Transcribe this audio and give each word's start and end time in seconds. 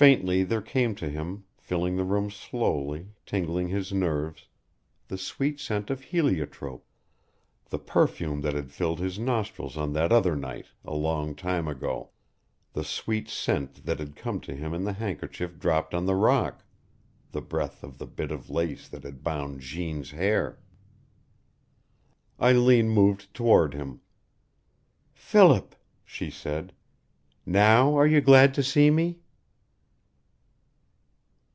Faintly 0.00 0.44
there 0.44 0.62
came 0.62 0.94
to 0.94 1.10
him, 1.10 1.44
filling 1.58 1.96
the 1.96 2.04
room 2.04 2.30
slowly, 2.30 3.08
tingling 3.26 3.68
his 3.68 3.92
nerves, 3.92 4.46
the 5.08 5.18
sweet 5.18 5.60
scent 5.60 5.90
of 5.90 6.00
heliotrope 6.00 6.86
the 7.68 7.78
perfume 7.78 8.40
that 8.40 8.54
had 8.54 8.72
filled 8.72 8.98
his 8.98 9.18
nostrils 9.18 9.76
on 9.76 9.92
that 9.92 10.10
other 10.10 10.34
night, 10.34 10.68
a 10.86 10.94
long 10.94 11.34
time 11.34 11.68
ago, 11.68 12.08
the 12.72 12.82
sweet 12.84 13.28
scent 13.28 13.84
that 13.84 13.98
had 13.98 14.16
come 14.16 14.40
to 14.40 14.54
him 14.54 14.72
in 14.72 14.84
the 14.84 14.94
handkerchief 14.94 15.58
dropped 15.58 15.92
on 15.92 16.06
the 16.06 16.14
rock, 16.14 16.64
the 17.32 17.42
breath 17.42 17.82
of 17.84 17.98
the 17.98 18.06
bit 18.06 18.30
of 18.32 18.48
lace 18.48 18.88
that 18.88 19.02
had 19.02 19.22
bound 19.22 19.60
Jeanne's 19.60 20.12
hair! 20.12 20.58
Eileen 22.40 22.88
moved 22.88 23.34
toward 23.34 23.74
him. 23.74 24.00
"Philip," 25.12 25.74
she 26.06 26.30
said, 26.30 26.72
"now 27.44 27.94
are 27.98 28.06
you 28.06 28.22
glad 28.22 28.54
to 28.54 28.62
see 28.62 28.90
me?" 28.90 29.18